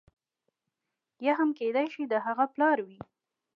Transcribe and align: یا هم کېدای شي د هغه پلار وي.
یا 1.25 1.33
هم 1.39 1.49
کېدای 1.59 1.87
شي 1.93 2.03
د 2.07 2.13
هغه 2.25 2.45
پلار 2.53 2.77
وي. 2.87 2.99